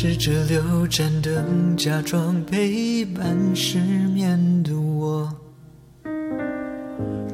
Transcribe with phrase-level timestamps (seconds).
[0.00, 5.28] 试着留盏灯，假装陪伴失眠的我。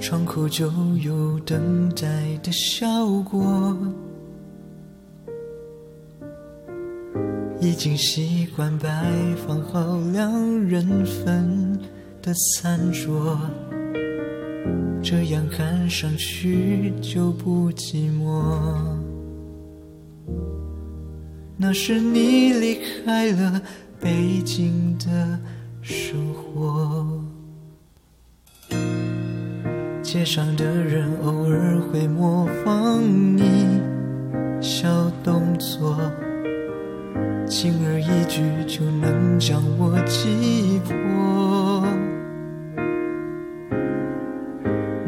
[0.01, 0.73] 窗口就
[1.03, 2.07] 有等待
[2.43, 3.77] 的效果。
[7.61, 8.89] 已经习惯摆
[9.47, 11.79] 放好两人份
[12.23, 13.39] 的餐桌，
[15.03, 19.14] 这样看上去就不寂寞。
[21.67, 23.59] 那是你离开了
[23.99, 25.41] 北京的
[25.81, 27.07] 生活，
[30.03, 33.03] 街上的人偶尔会模仿
[33.35, 33.81] 你
[34.61, 35.97] 小动作。
[37.47, 41.83] 轻而易举就能将我击破，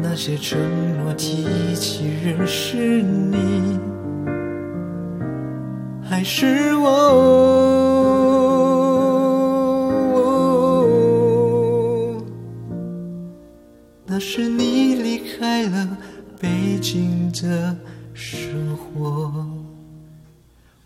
[0.01, 0.59] 那些承
[1.03, 3.79] 诺提起人是你
[6.09, 6.87] 还是我？
[14.05, 15.87] 那是你离开了
[16.39, 17.75] 北京的
[18.13, 19.45] 生活。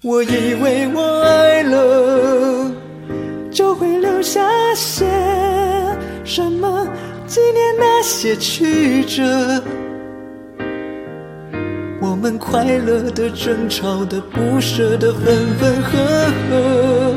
[0.02, 2.72] 我以为我爱了，
[3.52, 4.42] 就会留下
[4.74, 5.06] 些
[6.24, 6.88] 什么
[7.28, 9.64] 纪念那些曲折。
[12.42, 15.92] 快乐的、争吵的、不舍的、分分合
[16.50, 17.16] 合，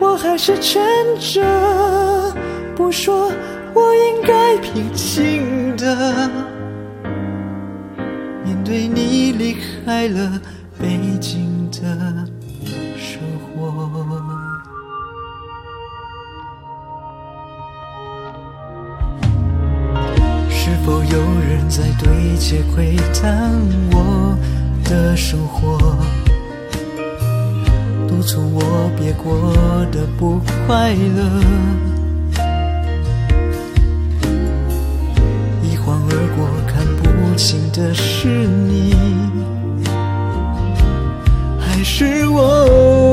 [0.00, 0.82] 我还是撑
[1.18, 2.34] 着
[2.74, 3.32] 不说，
[3.72, 6.28] 我应该平静的
[8.44, 10.40] 面对你离开了。
[10.78, 12.25] 北京的
[20.66, 23.52] 是否有人在对街窥探
[23.92, 24.36] 我
[24.82, 25.78] 的生活，
[28.08, 29.52] 督促我别过
[29.92, 31.40] 得不快乐？
[35.62, 38.92] 一晃而过，看不清的是你。
[41.60, 43.05] 还是我，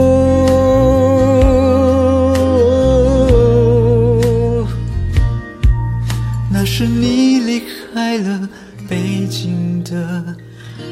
[6.53, 8.47] 那是你离开了
[8.87, 10.23] 北京的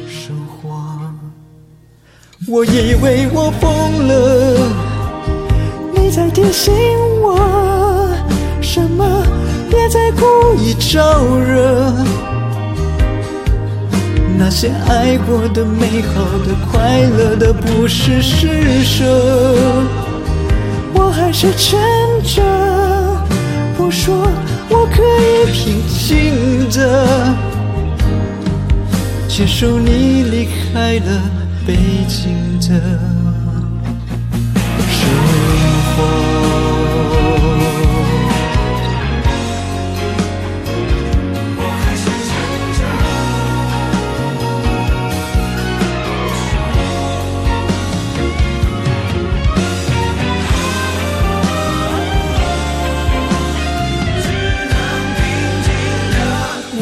[0.09, 0.69] 生活。
[2.47, 4.67] 我以为我疯了，
[5.94, 6.73] 你在提醒
[7.22, 8.09] 我
[8.59, 9.23] 什么？
[9.69, 11.93] 别再故意招惹。
[14.39, 19.05] 那些爱过的、美好的、快乐的，不是施舍，
[20.95, 21.79] 我还是撑
[22.23, 22.41] 着
[23.78, 24.28] 不说，
[24.73, 27.37] 我可以平静的
[29.27, 31.21] 接受你离开了
[31.67, 31.75] 北
[32.07, 33.20] 京的。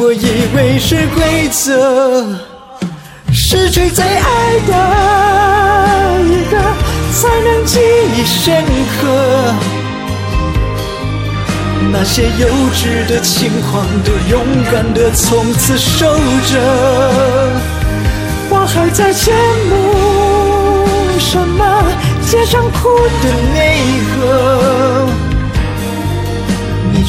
[0.02, 2.26] 我以为是规则，
[3.34, 4.72] 失去最爱的
[6.24, 6.58] 一个
[7.12, 7.82] 才能记
[8.16, 8.64] 忆深
[8.96, 9.54] 刻。
[11.92, 14.40] 那些幼稚的、轻狂的、勇
[14.72, 16.06] 敢的，从此守
[16.48, 16.58] 着。
[18.50, 19.34] 我还在羡
[19.70, 21.84] 慕什么？
[22.26, 22.88] 街上哭
[23.22, 23.58] 的那
[24.16, 25.29] 个。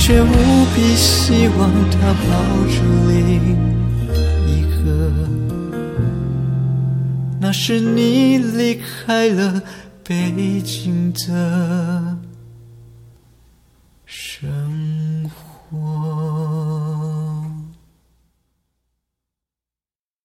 [0.03, 2.31] 却无比希望他抱
[2.67, 3.55] 住另
[4.49, 5.13] 一个，
[7.39, 9.63] 那是你离开了
[10.03, 12.17] 北京的。